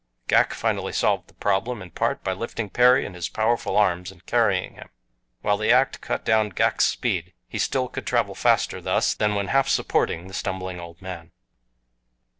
[0.27, 4.25] Ghak finally solved the problem, in part, by lifting Perry in his powerful arms and
[4.25, 4.89] carrying him.
[5.41, 9.49] While the act cut down Ghak's speed he still could travel faster thus than when
[9.49, 11.31] half supporting the stumbling old man.